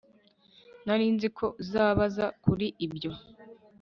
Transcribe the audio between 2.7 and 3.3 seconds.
ibyo